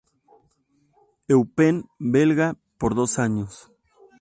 Eupen 1.33 1.75
belga 2.07 2.47
por 2.79 2.95
dos 2.95 3.19
años. 3.19 3.71